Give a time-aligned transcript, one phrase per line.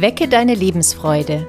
[0.00, 1.46] Wecke deine Lebensfreude.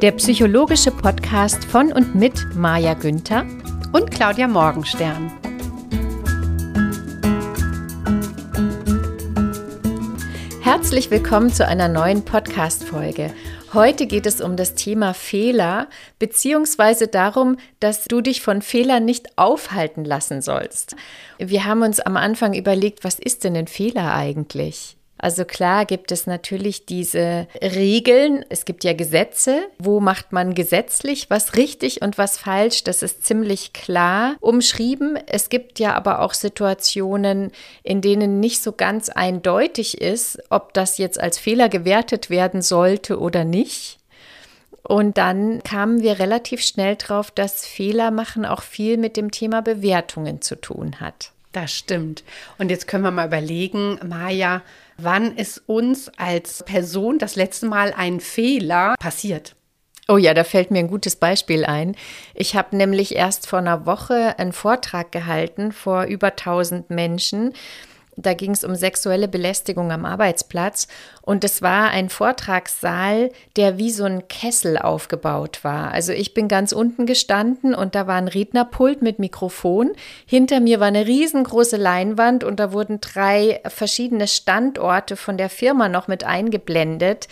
[0.00, 3.44] Der psychologische Podcast von und mit Maja Günther
[3.92, 5.30] und Claudia Morgenstern.
[10.62, 13.30] Herzlich willkommen zu einer neuen Podcast-Folge.
[13.76, 15.88] Heute geht es um das Thema Fehler,
[16.18, 20.96] beziehungsweise darum, dass du dich von Fehlern nicht aufhalten lassen sollst.
[21.36, 24.96] Wir haben uns am Anfang überlegt, was ist denn ein Fehler eigentlich?
[25.18, 28.44] Also klar gibt es natürlich diese Regeln.
[28.50, 29.68] Es gibt ja Gesetze.
[29.78, 32.84] Wo macht man gesetzlich was richtig und was falsch?
[32.84, 35.18] Das ist ziemlich klar umschrieben.
[35.26, 37.50] Es gibt ja aber auch Situationen,
[37.82, 43.18] in denen nicht so ganz eindeutig ist, ob das jetzt als Fehler gewertet werden sollte
[43.18, 43.98] oder nicht.
[44.82, 49.60] Und dann kamen wir relativ schnell drauf, dass Fehler machen auch viel mit dem Thema
[49.60, 51.32] Bewertungen zu tun hat.
[51.52, 52.24] Das stimmt.
[52.58, 54.62] Und jetzt können wir mal überlegen, Maja,
[54.98, 59.54] Wann ist uns als Person das letzte Mal ein Fehler passiert?
[60.08, 61.96] Oh ja, da fällt mir ein gutes Beispiel ein.
[62.34, 67.52] Ich habe nämlich erst vor einer Woche einen Vortrag gehalten vor über 1000 Menschen
[68.16, 70.88] da ging es um sexuelle Belästigung am Arbeitsplatz.
[71.20, 75.92] Und es war ein Vortragssaal, der wie so ein Kessel aufgebaut war.
[75.92, 79.92] Also ich bin ganz unten gestanden und da war ein Rednerpult mit Mikrofon.
[80.24, 85.88] Hinter mir war eine riesengroße Leinwand und da wurden drei verschiedene Standorte von der Firma
[85.88, 87.28] noch mit eingeblendet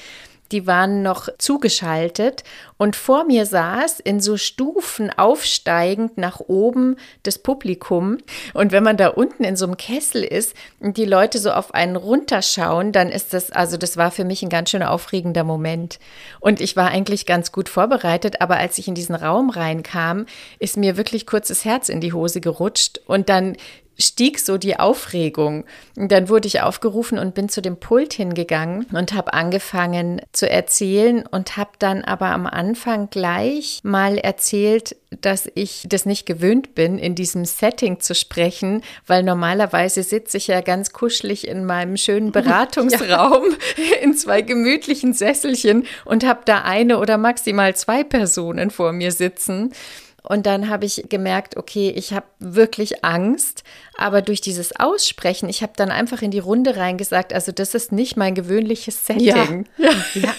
[0.52, 2.44] die waren noch zugeschaltet
[2.76, 8.18] und vor mir saß in so Stufen aufsteigend nach oben das Publikum.
[8.52, 11.72] Und wenn man da unten in so einem Kessel ist und die Leute so auf
[11.72, 15.98] einen runterschauen, dann ist das, also das war für mich ein ganz schön aufregender Moment.
[16.40, 20.26] Und ich war eigentlich ganz gut vorbereitet, aber als ich in diesen Raum reinkam,
[20.58, 23.56] ist mir wirklich kurzes Herz in die Hose gerutscht und dann
[23.98, 25.64] stieg so die Aufregung.
[25.96, 30.48] Und dann wurde ich aufgerufen und bin zu dem Pult hingegangen und habe angefangen zu
[30.48, 36.74] erzählen und habe dann aber am Anfang gleich mal erzählt, dass ich das nicht gewöhnt
[36.74, 41.96] bin, in diesem Setting zu sprechen, weil normalerweise sitze ich ja ganz kuschelig in meinem
[41.96, 43.44] schönen Beratungsraum
[43.76, 43.96] ja.
[44.02, 49.72] in zwei gemütlichen Sesselchen und habe da eine oder maximal zwei Personen vor mir sitzen.
[50.26, 53.62] Und dann habe ich gemerkt, okay, ich habe wirklich Angst,
[53.98, 57.92] aber durch dieses Aussprechen, ich habe dann einfach in die Runde reingesagt, also das ist
[57.92, 59.66] nicht mein gewöhnliches Setting.
[59.76, 59.90] Ja.
[60.14, 60.34] ja.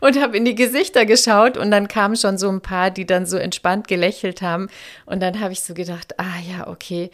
[0.00, 3.26] und habe in die Gesichter geschaut und dann kamen schon so ein paar, die dann
[3.26, 4.68] so entspannt gelächelt haben
[5.06, 7.10] und dann habe ich so gedacht, ah ja, okay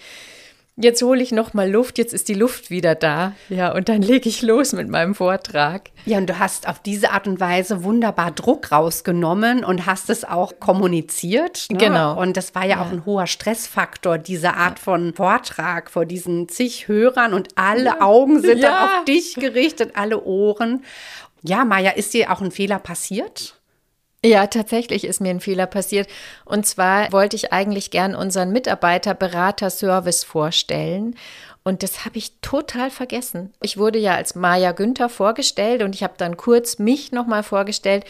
[0.80, 3.32] jetzt hole ich noch mal Luft, jetzt ist die Luft wieder da.
[3.48, 5.91] Ja, und dann lege ich los mit meinem Vortrag.
[6.06, 10.24] Ja, und du hast auf diese Art und Weise wunderbar Druck rausgenommen und hast es
[10.24, 11.66] auch kommuniziert.
[11.70, 11.78] Ne?
[11.78, 12.20] Genau.
[12.20, 16.48] Und das war ja, ja, auch ein hoher Stressfaktor, diese Art von Vortrag vor diesen
[16.48, 18.00] zig Hörern und alle ja.
[18.00, 18.70] Augen sind ja.
[18.70, 20.84] dann auf dich gerichtet, alle Ohren.
[21.42, 23.59] Ja, Maja, ist dir auch ein Fehler passiert?
[24.22, 26.06] Ja, tatsächlich ist mir ein Fehler passiert.
[26.44, 31.16] Und zwar wollte ich eigentlich gern unseren Mitarbeiterberater-Service vorstellen.
[31.62, 33.54] Und das habe ich total vergessen.
[33.62, 38.04] Ich wurde ja als Maja Günther vorgestellt und ich habe dann kurz mich nochmal vorgestellt.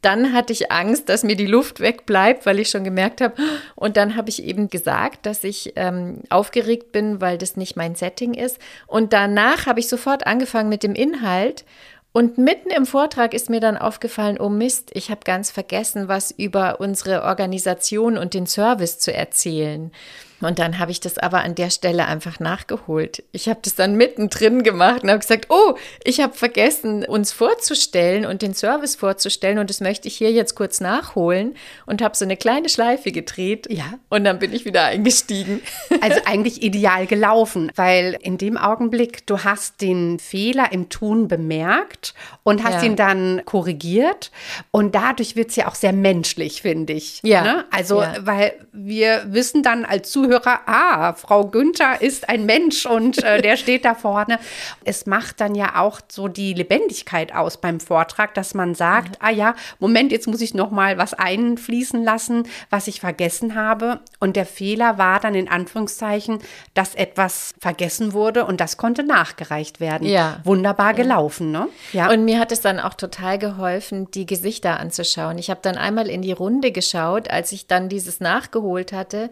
[0.00, 3.34] Dann hatte ich Angst, dass mir die Luft wegbleibt, weil ich schon gemerkt habe.
[3.74, 7.94] Und dann habe ich eben gesagt, dass ich ähm, aufgeregt bin, weil das nicht mein
[7.96, 8.58] Setting ist.
[8.86, 11.66] Und danach habe ich sofort angefangen mit dem Inhalt
[12.12, 16.32] und mitten im Vortrag ist mir dann aufgefallen, oh Mist, ich habe ganz vergessen, was
[16.32, 19.92] über unsere Organisation und den Service zu erzählen.
[20.40, 23.22] Und dann habe ich das aber an der Stelle einfach nachgeholt.
[23.32, 25.74] Ich habe das dann mittendrin gemacht und habe gesagt, oh,
[26.04, 30.54] ich habe vergessen, uns vorzustellen und den Service vorzustellen und das möchte ich hier jetzt
[30.54, 31.54] kurz nachholen
[31.86, 33.66] und habe so eine kleine Schleife gedreht.
[33.70, 33.98] Ja.
[34.08, 35.60] Und dann bin ich wieder eingestiegen.
[36.02, 42.14] Also eigentlich ideal gelaufen, weil in dem Augenblick, du hast den Fehler im Tun bemerkt
[42.42, 42.84] und hast ja.
[42.84, 44.30] ihn dann korrigiert
[44.70, 47.20] und dadurch wird es ja auch sehr menschlich, finde ich.
[47.22, 47.42] Ja.
[47.42, 47.64] Ne?
[47.70, 48.14] Also, ja.
[48.20, 53.42] weil wir wissen dann als Zuhörer, Zuhörer, ah, Frau Günther ist ein Mensch und äh,
[53.42, 54.38] der steht da vorne.
[54.84, 59.26] Es macht dann ja auch so die Lebendigkeit aus beim Vortrag, dass man sagt, mhm.
[59.26, 63.98] ah ja, Moment, jetzt muss ich noch mal was einfließen lassen, was ich vergessen habe.
[64.20, 66.38] Und der Fehler war dann in Anführungszeichen,
[66.74, 70.06] dass etwas vergessen wurde und das konnte nachgereicht werden.
[70.06, 70.38] Ja.
[70.44, 71.66] Wunderbar gelaufen, ne?
[71.92, 72.08] Ja.
[72.08, 75.38] Und mir hat es dann auch total geholfen, die Gesichter anzuschauen.
[75.38, 79.30] Ich habe dann einmal in die Runde geschaut, als ich dann dieses nachgeholt hatte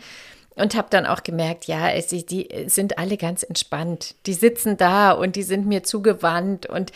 [0.60, 4.14] und habe dann auch gemerkt, ja, es, die sind alle ganz entspannt.
[4.26, 6.92] Die sitzen da und die sind mir zugewandt und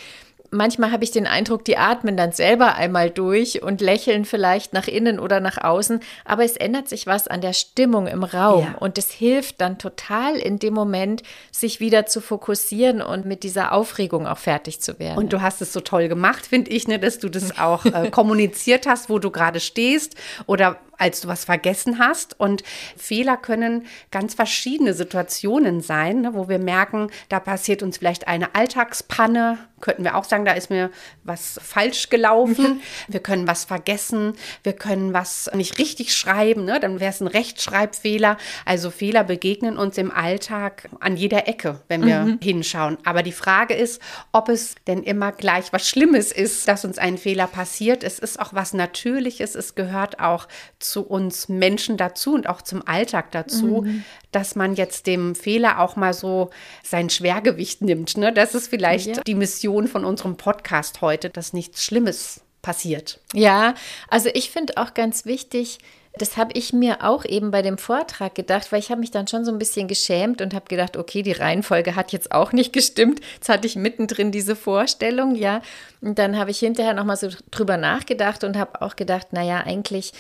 [0.53, 4.87] manchmal habe ich den Eindruck, die atmen dann selber einmal durch und lächeln vielleicht nach
[4.87, 8.75] innen oder nach außen, aber es ändert sich was an der Stimmung im Raum ja.
[8.79, 13.73] und es hilft dann total in dem Moment, sich wieder zu fokussieren und mit dieser
[13.73, 15.19] Aufregung auch fertig zu werden.
[15.19, 18.11] Und du hast es so toll gemacht, finde ich, ne, dass du das auch äh,
[18.13, 20.15] kommuniziert hast, wo du gerade stehst
[20.47, 22.39] oder als du was vergessen hast.
[22.39, 22.63] Und
[22.97, 28.55] Fehler können ganz verschiedene Situationen sein, ne, wo wir merken, da passiert uns vielleicht eine
[28.55, 30.91] Alltagspanne, könnten wir auch sagen, da ist mir
[31.25, 32.75] was falsch gelaufen.
[32.75, 32.81] Mhm.
[33.09, 36.79] Wir können was vergessen, wir können was nicht richtig schreiben, ne?
[36.79, 38.37] dann wäre es ein Rechtschreibfehler.
[38.65, 42.39] Also Fehler begegnen uns im Alltag an jeder Ecke, wenn wir mhm.
[42.41, 42.97] hinschauen.
[43.05, 44.01] Aber die Frage ist,
[44.31, 48.05] ob es denn immer gleich was Schlimmes ist, dass uns ein Fehler passiert.
[48.05, 50.47] Es ist auch was Natürliches, es gehört auch
[50.79, 54.05] zu uns Menschen dazu und auch zum Alltag dazu, mhm.
[54.33, 56.51] dass man jetzt dem Fehler auch mal so
[56.83, 58.19] sein Schwergewicht nimmt.
[58.19, 58.35] Ne?
[58.35, 59.23] Das ist vielleicht ja.
[59.23, 63.21] die Mission Mission von unserem Podcast heute, dass nichts Schlimmes passiert.
[63.33, 63.75] Ja,
[64.09, 65.79] also ich finde auch ganz wichtig,
[66.15, 69.29] das habe ich mir auch eben bei dem Vortrag gedacht, weil ich habe mich dann
[69.29, 72.73] schon so ein bisschen geschämt und habe gedacht, okay, die Reihenfolge hat jetzt auch nicht
[72.73, 73.21] gestimmt.
[73.35, 75.63] Jetzt hatte ich mittendrin diese Vorstellung, ja.
[76.01, 80.13] Und dann habe ich hinterher nochmal so drüber nachgedacht und habe auch gedacht, naja, eigentlich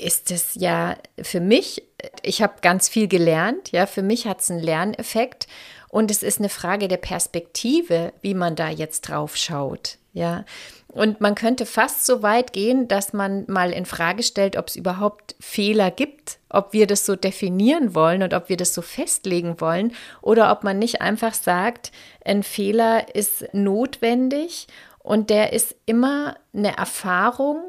[0.00, 1.82] ist es ja für mich,
[2.22, 5.46] ich habe ganz viel gelernt, ja, für mich hat es einen Lerneffekt
[5.88, 9.98] und es ist eine Frage der Perspektive, wie man da jetzt drauf schaut.
[10.12, 10.44] Ja.
[10.88, 14.76] Und man könnte fast so weit gehen, dass man mal in Frage stellt, ob es
[14.76, 19.60] überhaupt Fehler gibt, ob wir das so definieren wollen und ob wir das so festlegen
[19.60, 21.92] wollen oder ob man nicht einfach sagt,
[22.24, 24.66] ein Fehler ist notwendig
[24.98, 27.62] und der ist immer eine Erfahrung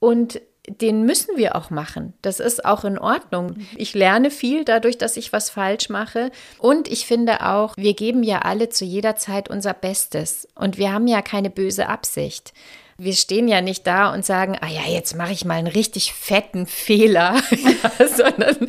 [0.00, 2.14] und den müssen wir auch machen.
[2.22, 3.56] Das ist auch in Ordnung.
[3.76, 6.30] Ich lerne viel dadurch, dass ich was falsch mache.
[6.58, 10.48] Und ich finde auch, wir geben ja alle zu jeder Zeit unser Bestes.
[10.54, 12.52] Und wir haben ja keine böse Absicht.
[12.98, 16.14] Wir stehen ja nicht da und sagen, ah ja, jetzt mache ich mal einen richtig
[16.14, 17.42] fetten Fehler,
[18.16, 18.56] sondern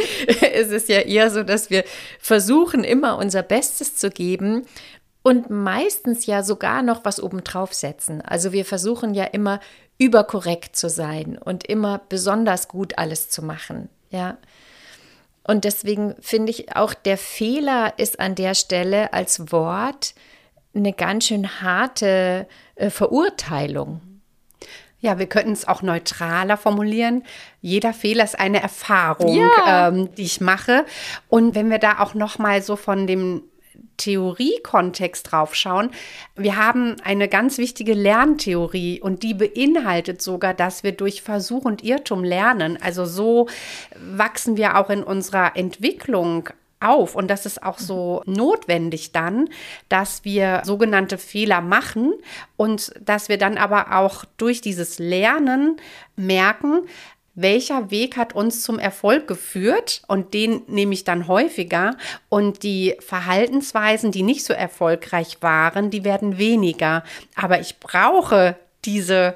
[0.53, 1.85] es ist ja eher so, dass wir
[2.19, 4.65] versuchen, immer unser Bestes zu geben
[5.23, 8.21] und meistens ja sogar noch was obendrauf setzen.
[8.21, 9.61] Also wir versuchen ja immer
[9.97, 13.89] überkorrekt zu sein und immer besonders gut alles zu machen.
[14.09, 14.37] Ja.
[15.43, 20.13] Und deswegen finde ich auch, der Fehler ist an der Stelle als Wort
[20.75, 24.01] eine ganz schön harte äh, Verurteilung.
[24.99, 27.23] Ja, wir könnten es auch neutraler formulieren.
[27.61, 29.89] Jeder Fehler ist eine Erfahrung, ja.
[29.89, 30.85] ähm, die ich mache.
[31.29, 33.43] Und wenn wir da auch noch mal so von dem
[33.97, 35.89] Theoriekontext draufschauen,
[36.35, 41.83] wir haben eine ganz wichtige Lerntheorie und die beinhaltet sogar, dass wir durch Versuch und
[41.83, 42.77] Irrtum lernen.
[42.81, 43.47] Also so
[43.99, 47.15] wachsen wir auch in unserer Entwicklung auf.
[47.15, 49.49] Und das ist auch so notwendig dann,
[49.89, 52.13] dass wir sogenannte Fehler machen
[52.55, 55.77] und dass wir dann aber auch durch dieses Lernen
[56.15, 56.81] merken,
[57.37, 61.95] welcher Weg hat uns zum Erfolg geführt und den nehme ich dann häufiger
[62.29, 67.03] und die Verhaltensweisen, die nicht so erfolgreich waren, die werden weniger.
[67.35, 68.55] Aber ich brauche
[68.85, 69.35] diese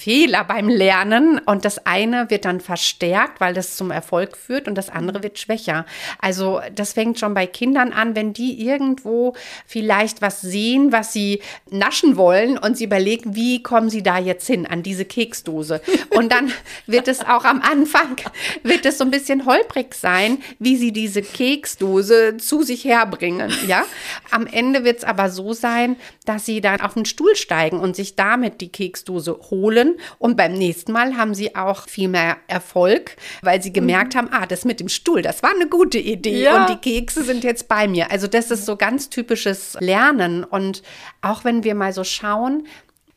[0.00, 4.74] Fehler beim Lernen und das eine wird dann verstärkt, weil das zum Erfolg führt und
[4.74, 5.84] das andere wird schwächer.
[6.18, 9.34] Also das fängt schon bei Kindern an, wenn die irgendwo
[9.66, 14.46] vielleicht was sehen, was sie naschen wollen und sie überlegen, wie kommen sie da jetzt
[14.46, 15.82] hin an diese Keksdose.
[16.16, 16.50] Und dann
[16.86, 18.16] wird es auch am Anfang,
[18.62, 23.52] wird es so ein bisschen holprig sein, wie sie diese Keksdose zu sich herbringen.
[23.66, 23.84] Ja,
[24.30, 27.96] am Ende wird es aber so sein, dass sie dann auf den Stuhl steigen und
[27.96, 30.00] sich damit die Keksdose holen holen.
[30.18, 34.18] Und beim nächsten Mal haben sie auch viel mehr Erfolg, weil sie gemerkt mhm.
[34.18, 36.42] haben, ah, das mit dem Stuhl, das war eine gute Idee.
[36.42, 36.66] Ja.
[36.66, 38.10] Und die Kekse sind jetzt bei mir.
[38.10, 40.44] Also das ist so ganz typisches Lernen.
[40.44, 40.82] Und
[41.22, 42.66] auch wenn wir mal so schauen,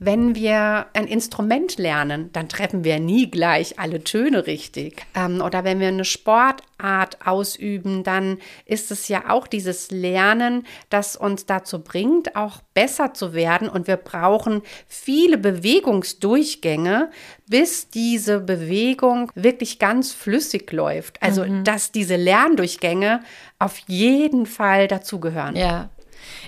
[0.05, 5.05] wenn wir ein Instrument lernen, dann treffen wir nie gleich alle Töne richtig.
[5.15, 11.15] Ähm, oder wenn wir eine Sportart ausüben, dann ist es ja auch dieses Lernen, das
[11.15, 13.69] uns dazu bringt, auch besser zu werden.
[13.69, 17.09] Und wir brauchen viele Bewegungsdurchgänge,
[17.47, 21.21] bis diese Bewegung wirklich ganz flüssig läuft.
[21.21, 21.63] Also, mhm.
[21.63, 23.21] dass diese Lerndurchgänge
[23.59, 25.55] auf jeden Fall dazugehören.
[25.55, 25.89] Ja,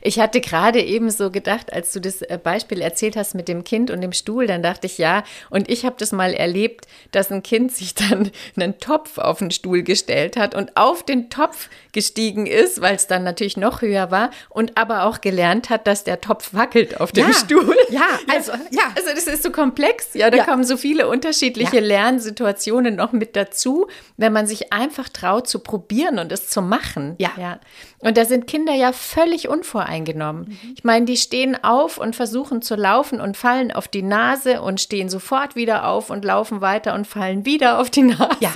[0.01, 3.63] ich hatte gerade eben so gedacht, als du das äh, Beispiel erzählt hast mit dem
[3.63, 7.31] Kind und dem Stuhl, dann dachte ich, ja, und ich habe das mal erlebt, dass
[7.31, 11.69] ein Kind sich dann einen Topf auf den Stuhl gestellt hat und auf den Topf
[11.91, 16.03] gestiegen ist, weil es dann natürlich noch höher war und aber auch gelernt hat, dass
[16.03, 17.75] der Topf wackelt auf dem ja, Stuhl.
[17.89, 18.83] Ja, also ja.
[18.95, 20.13] Also das ist so komplex.
[20.13, 20.45] Ja, da ja.
[20.45, 21.81] kommen so viele unterschiedliche ja.
[21.81, 27.15] Lernsituationen noch mit dazu, wenn man sich einfach traut zu probieren und es zu machen.
[27.17, 27.31] Ja.
[27.37, 27.59] ja.
[27.99, 30.45] Und da sind Kinder ja völlig unvorbereitet unvoreingenommen.
[30.47, 30.73] Mhm.
[30.77, 34.79] Ich meine, die stehen auf und versuchen zu laufen und fallen auf die Nase und
[34.79, 38.29] stehen sofort wieder auf und laufen weiter und fallen wieder auf die Nase.
[38.39, 38.51] Ja.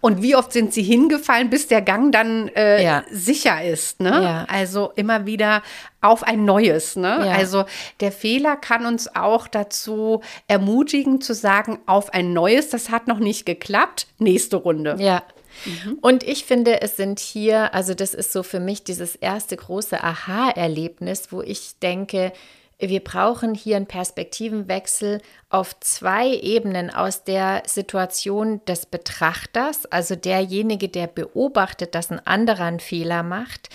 [0.00, 3.04] Und wie oft sind sie hingefallen, bis der Gang dann äh, ja.
[3.12, 4.00] sicher ist?
[4.00, 4.10] Ne?
[4.10, 4.46] Ja.
[4.48, 5.62] Also immer wieder
[6.00, 6.96] auf ein neues.
[6.96, 7.22] Ne?
[7.24, 7.34] Ja.
[7.34, 7.66] Also
[8.00, 13.20] der Fehler kann uns auch dazu ermutigen zu sagen, auf ein neues, das hat noch
[13.20, 14.96] nicht geklappt, nächste Runde.
[14.98, 15.22] Ja.
[15.64, 15.98] Mhm.
[16.00, 20.02] Und ich finde, es sind hier, also das ist so für mich dieses erste große
[20.02, 22.32] Aha-Erlebnis, wo ich denke,
[22.78, 30.88] wir brauchen hier einen Perspektivenwechsel auf zwei Ebenen aus der Situation des Betrachters, also derjenige,
[30.88, 33.68] der beobachtet, dass ein anderer einen Fehler macht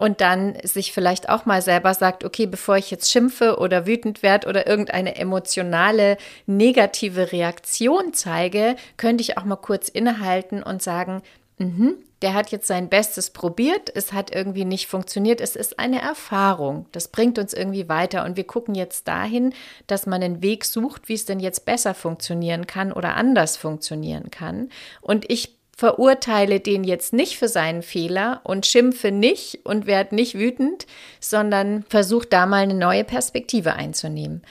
[0.00, 4.22] und dann sich vielleicht auch mal selber sagt, okay, bevor ich jetzt schimpfe oder wütend
[4.22, 6.16] werde oder irgendeine emotionale
[6.46, 11.20] negative Reaktion zeige, könnte ich auch mal kurz innehalten und sagen,
[11.58, 16.00] mhm, der hat jetzt sein Bestes probiert, es hat irgendwie nicht funktioniert, es ist eine
[16.00, 19.52] Erfahrung, das bringt uns irgendwie weiter und wir gucken jetzt dahin,
[19.86, 24.30] dass man einen Weg sucht, wie es denn jetzt besser funktionieren kann oder anders funktionieren
[24.30, 24.70] kann.
[25.02, 30.34] Und ich verurteile den jetzt nicht für seinen Fehler und schimpfe nicht und werde nicht
[30.34, 30.86] wütend,
[31.20, 34.42] sondern versuche da mal eine neue Perspektive einzunehmen.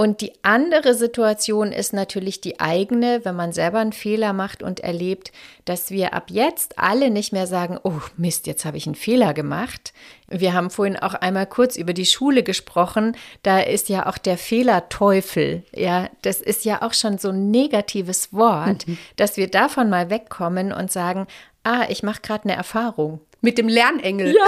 [0.00, 4.80] Und die andere Situation ist natürlich die eigene, wenn man selber einen Fehler macht und
[4.80, 5.30] erlebt,
[5.66, 9.34] dass wir ab jetzt alle nicht mehr sagen, oh Mist, jetzt habe ich einen Fehler
[9.34, 9.92] gemacht.
[10.26, 13.14] Wir haben vorhin auch einmal kurz über die Schule gesprochen.
[13.42, 15.64] Da ist ja auch der Fehlerteufel.
[15.74, 18.96] Ja, das ist ja auch schon so ein negatives Wort, mhm.
[19.16, 21.26] dass wir davon mal wegkommen und sagen,
[21.62, 23.20] ah, ich mache gerade eine Erfahrung.
[23.40, 24.34] Mit dem Lernengel.
[24.34, 24.46] Ja.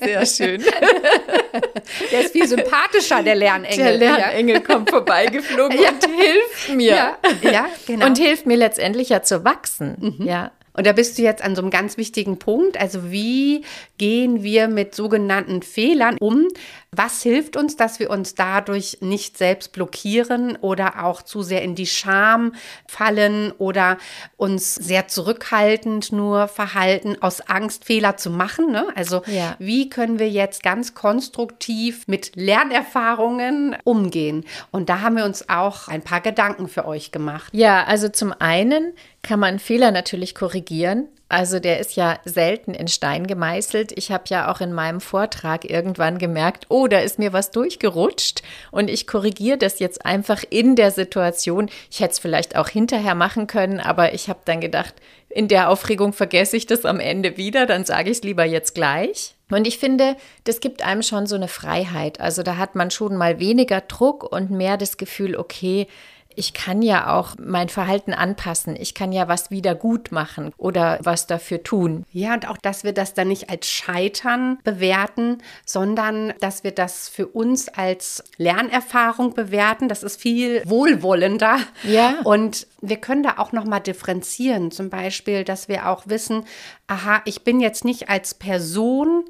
[0.02, 0.64] Sehr schön.
[2.10, 3.76] Der ist viel sympathischer, der Lernengel.
[3.76, 4.60] Der Lernengel ja.
[4.60, 5.90] kommt vorbeigeflogen ja.
[5.90, 6.94] und hilft mir.
[6.94, 8.06] Ja, ja, genau.
[8.06, 10.16] Und hilft mir letztendlich ja zu wachsen.
[10.18, 10.26] Mhm.
[10.26, 10.50] Ja.
[10.76, 12.80] Und da bist du jetzt an so einem ganz wichtigen Punkt.
[12.80, 13.64] Also wie
[13.96, 16.48] gehen wir mit sogenannten Fehlern um?
[16.96, 21.74] Was hilft uns, dass wir uns dadurch nicht selbst blockieren oder auch zu sehr in
[21.74, 22.54] die Scham
[22.86, 23.98] fallen oder
[24.36, 28.70] uns sehr zurückhaltend nur verhalten aus Angst, Fehler zu machen?
[28.70, 28.86] Ne?
[28.94, 29.56] Also ja.
[29.58, 34.44] wie können wir jetzt ganz konstruktiv mit Lernerfahrungen umgehen?
[34.70, 37.52] Und da haben wir uns auch ein paar Gedanken für euch gemacht.
[37.52, 41.08] Ja, also zum einen kann man Fehler natürlich korrigieren.
[41.28, 43.92] Also der ist ja selten in Stein gemeißelt.
[43.96, 48.42] Ich habe ja auch in meinem Vortrag irgendwann gemerkt, oh, da ist mir was durchgerutscht
[48.70, 51.70] und ich korrigiere das jetzt einfach in der Situation.
[51.90, 54.94] Ich hätte es vielleicht auch hinterher machen können, aber ich habe dann gedacht,
[55.30, 58.74] in der Aufregung vergesse ich das am Ende wieder, dann sage ich es lieber jetzt
[58.74, 59.34] gleich.
[59.50, 62.20] Und ich finde, das gibt einem schon so eine Freiheit.
[62.20, 65.86] Also da hat man schon mal weniger Druck und mehr das Gefühl, okay,
[66.36, 68.76] ich kann ja auch mein Verhalten anpassen.
[68.76, 72.04] Ich kann ja was wieder gut machen oder was dafür tun.
[72.12, 77.08] Ja, und auch, dass wir das dann nicht als Scheitern bewerten, sondern dass wir das
[77.08, 79.88] für uns als Lernerfahrung bewerten.
[79.88, 81.58] Das ist viel wohlwollender.
[81.82, 82.16] Ja.
[82.24, 84.70] Und wir können da auch noch mal differenzieren.
[84.70, 86.44] Zum Beispiel, dass wir auch wissen,
[86.86, 89.24] aha, ich bin jetzt nicht als Person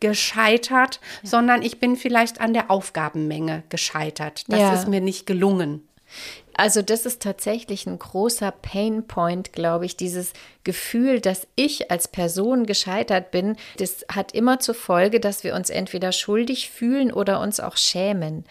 [0.00, 1.28] gescheitert, ja.
[1.30, 4.44] sondern ich bin vielleicht an der Aufgabenmenge gescheitert.
[4.48, 4.74] Das ja.
[4.74, 5.88] ist mir nicht gelungen.
[6.56, 10.32] Also das ist tatsächlich ein großer Painpoint, glaube ich, dieses
[10.62, 15.70] Gefühl, dass ich als Person gescheitert bin, das hat immer zur Folge, dass wir uns
[15.70, 18.44] entweder schuldig fühlen oder uns auch schämen.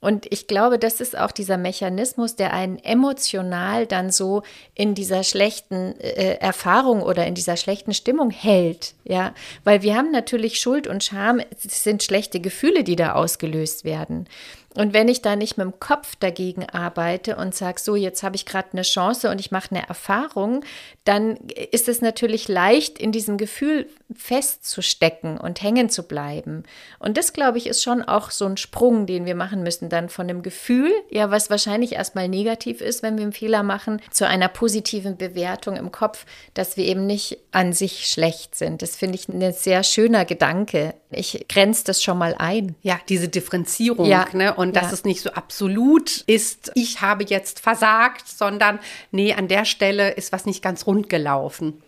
[0.00, 4.42] Und ich glaube, das ist auch dieser Mechanismus, der einen emotional dann so
[4.74, 8.94] in dieser schlechten äh, Erfahrung oder in dieser schlechten Stimmung hält.
[9.04, 13.84] Ja, weil wir haben natürlich Schuld und Scham, es sind schlechte Gefühle, die da ausgelöst
[13.84, 14.28] werden.
[14.74, 18.36] Und wenn ich da nicht mit dem Kopf dagegen arbeite und sage, so, jetzt habe
[18.36, 20.62] ich gerade eine Chance und ich mache eine Erfahrung,
[21.04, 21.36] dann
[21.70, 26.64] ist es natürlich leicht, in diesem Gefühl festzustecken und hängen zu bleiben.
[26.98, 30.10] Und das, glaube ich, ist schon auch so ein Sprung, den wir machen müssen, dann
[30.10, 34.26] von dem Gefühl, ja, was wahrscheinlich erstmal negativ ist, wenn wir einen Fehler machen, zu
[34.26, 38.82] einer positiven Bewertung im Kopf, dass wir eben nicht an sich schlecht sind.
[38.82, 40.94] Das finde ich ein sehr schöner Gedanke.
[41.10, 42.74] Ich grenze das schon mal ein.
[42.82, 44.26] Ja, diese Differenzierung, ja.
[44.32, 44.54] ne?
[44.54, 44.92] Und dass ja.
[44.92, 48.78] es nicht so absolut ist, ich habe jetzt versagt, sondern
[49.10, 51.82] nee, an der Stelle ist was nicht ganz rund gelaufen.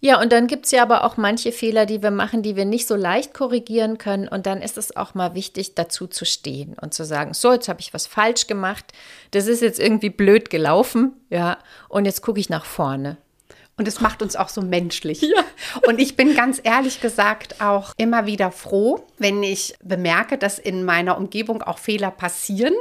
[0.00, 2.64] Ja, und dann gibt es ja aber auch manche Fehler, die wir machen, die wir
[2.64, 4.28] nicht so leicht korrigieren können.
[4.28, 7.68] Und dann ist es auch mal wichtig, dazu zu stehen und zu sagen, so, jetzt
[7.68, 8.92] habe ich was falsch gemacht.
[9.30, 11.58] Das ist jetzt irgendwie blöd gelaufen, ja,
[11.88, 13.16] und jetzt gucke ich nach vorne.
[13.78, 15.20] Und es macht uns auch so menschlich.
[15.20, 15.44] Ja.
[15.86, 20.84] Und ich bin ganz ehrlich gesagt auch immer wieder froh, wenn ich bemerke, dass in
[20.84, 22.74] meiner Umgebung auch Fehler passieren.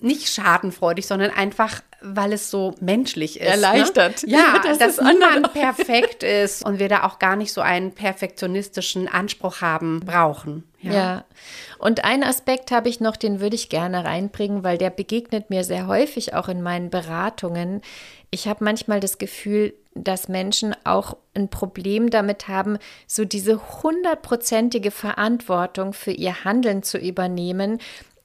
[0.00, 3.46] Nicht schadenfreudig, sondern einfach weil es so menschlich ist.
[3.46, 3.52] Ne?
[3.52, 4.22] Erleichtert.
[4.24, 4.32] Ne?
[4.32, 9.08] Ja, das dass niemand perfekt ist und wir da auch gar nicht so einen perfektionistischen
[9.08, 10.64] Anspruch haben brauchen.
[10.80, 10.92] Ja.
[10.92, 11.24] ja.
[11.78, 15.64] Und einen Aspekt habe ich noch, den würde ich gerne reinbringen, weil der begegnet mir
[15.64, 17.82] sehr häufig auch in meinen Beratungen.
[18.30, 19.74] Ich habe manchmal das Gefühl,
[20.04, 26.98] dass Menschen auch ein Problem damit haben, so diese hundertprozentige Verantwortung für ihr Handeln zu
[26.98, 27.78] übernehmen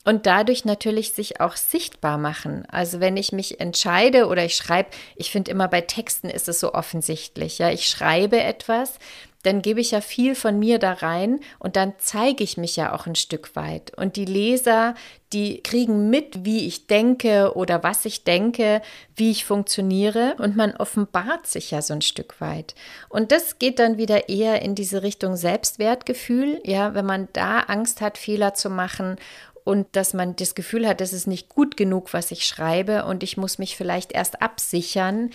[0.05, 2.65] und dadurch natürlich sich auch sichtbar machen.
[2.69, 6.59] Also wenn ich mich entscheide oder ich schreibe, ich finde immer bei Texten ist es
[6.59, 8.99] so offensichtlich, ja, ich schreibe etwas,
[9.43, 12.93] dann gebe ich ja viel von mir da rein und dann zeige ich mich ja
[12.93, 13.95] auch ein Stück weit.
[13.97, 14.95] Und die Leser,
[15.31, 18.81] die kriegen mit, wie ich denke oder was ich denke,
[19.15, 22.73] wie ich funktioniere und man offenbart sich ja so ein Stück weit.
[23.09, 28.01] Und das geht dann wieder eher in diese Richtung Selbstwertgefühl, ja, wenn man da Angst
[28.01, 29.17] hat, Fehler zu machen
[29.63, 33.23] und dass man das Gefühl hat, das ist nicht gut genug, was ich schreibe und
[33.23, 35.31] ich muss mich vielleicht erst absichern,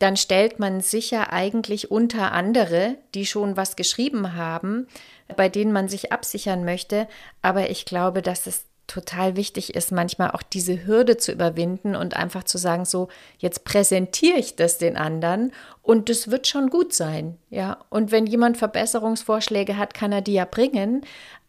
[0.00, 4.88] dann stellt man sicher eigentlich unter andere, die schon was geschrieben haben,
[5.36, 7.06] bei denen man sich absichern möchte.
[7.42, 12.16] Aber ich glaube, dass es total wichtig ist, manchmal auch diese Hürde zu überwinden und
[12.16, 15.52] einfach zu sagen, so, jetzt präsentiere ich das den anderen
[15.82, 17.36] und das wird schon gut sein.
[17.50, 21.02] Ja, und wenn jemand Verbesserungsvorschläge hat, kann er die ja bringen.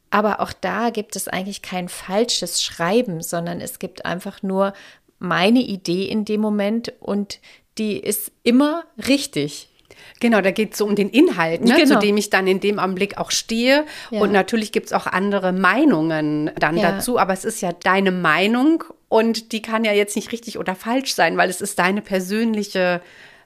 [0.10, 4.74] Aber auch da gibt es eigentlich kein falsches Schreiben, sondern es gibt einfach nur
[5.20, 7.40] meine Idee in dem Moment und
[7.82, 9.70] die ist immer richtig.
[10.20, 11.96] Genau, da geht es so um den Inhalt, ne, genau.
[11.96, 13.86] zu dem ich dann in dem Augenblick auch stehe.
[14.12, 14.22] Ja.
[14.22, 16.92] Und natürlich gibt es auch andere Meinungen dann ja.
[16.92, 20.76] dazu, aber es ist ja deine Meinung und die kann ja jetzt nicht richtig oder
[20.76, 23.02] falsch sein, weil es ist deine persönliche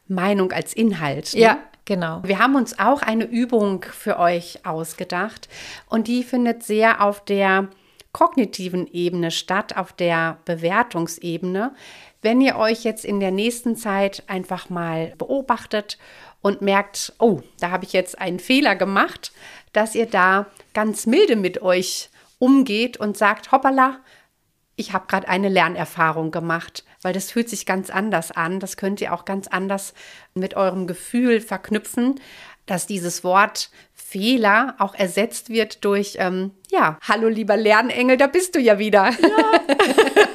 [0.10, 1.34] Meinung als Inhalt.
[1.34, 1.40] Ne?
[1.40, 2.22] Ja, Genau.
[2.24, 5.48] Wir haben uns auch eine Übung für euch ausgedacht
[5.88, 7.70] und die findet sehr auf der
[8.16, 11.76] kognitiven Ebene statt, auf der Bewertungsebene.
[12.22, 15.98] Wenn ihr euch jetzt in der nächsten Zeit einfach mal beobachtet
[16.42, 19.34] und merkt, oh, da habe ich jetzt einen Fehler gemacht,
[19.74, 24.00] dass ihr da ganz milde mit euch umgeht und sagt, hoppala,
[24.78, 28.62] ich habe gerade eine Lernerfahrung gemacht, weil das fühlt sich ganz anders an.
[28.62, 29.94] Das könnt ihr auch ganz anders
[30.34, 32.22] mit eurem Gefühl verknüpfen,
[32.66, 33.72] dass dieses Wort
[34.08, 39.10] Fehler auch ersetzt wird durch, ähm, ja, hallo lieber Lernengel, da bist du ja wieder.
[39.10, 39.16] Ja.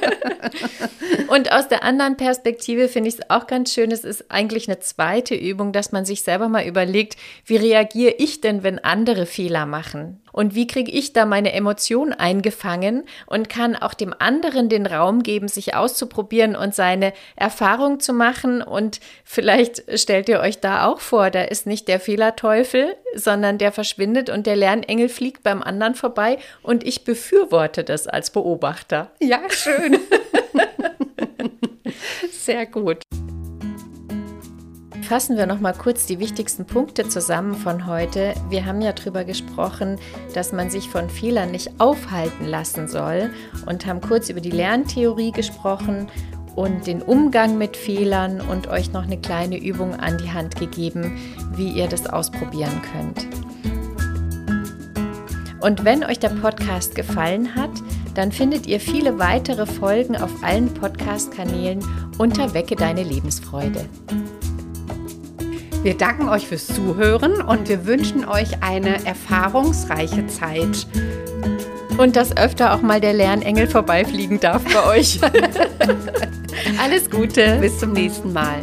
[1.27, 4.79] Und aus der anderen Perspektive finde ich es auch ganz schön, es ist eigentlich eine
[4.79, 9.65] zweite Übung, dass man sich selber mal überlegt, wie reagiere ich denn, wenn andere Fehler
[9.65, 10.21] machen?
[10.31, 15.23] Und wie kriege ich da meine Emotionen eingefangen und kann auch dem anderen den Raum
[15.23, 18.61] geben, sich auszuprobieren und seine Erfahrung zu machen.
[18.61, 23.71] Und vielleicht stellt ihr euch da auch vor, da ist nicht der Fehlerteufel, sondern der
[23.71, 29.11] verschwindet und der Lernengel fliegt beim anderen vorbei und ich befürworte das als Beobachter.
[29.19, 29.41] Ja,
[29.91, 30.01] schön.
[32.31, 33.03] Sehr gut.
[35.03, 38.33] Fassen wir noch mal kurz die wichtigsten Punkte zusammen von heute.
[38.49, 39.99] Wir haben ja darüber gesprochen,
[40.33, 43.29] dass man sich von Fehlern nicht aufhalten lassen soll
[43.65, 46.07] und haben kurz über die Lerntheorie gesprochen
[46.55, 51.17] und den Umgang mit Fehlern und euch noch eine kleine Übung an die Hand gegeben,
[51.55, 53.27] wie ihr das ausprobieren könnt.
[55.59, 57.71] Und wenn euch der Podcast gefallen hat,
[58.13, 61.83] dann findet ihr viele weitere Folgen auf allen Podcast-Kanälen
[62.17, 63.85] unter Wecke deine Lebensfreude.
[65.83, 70.85] Wir danken euch fürs Zuhören und wir wünschen euch eine erfahrungsreiche Zeit.
[71.97, 75.19] Und dass öfter auch mal der Lernengel vorbeifliegen darf bei euch.
[76.81, 77.57] Alles Gute.
[77.59, 78.59] Bis zum nächsten Mal.